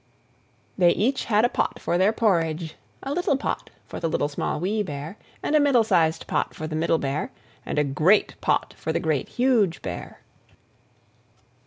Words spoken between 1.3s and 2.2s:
pot for their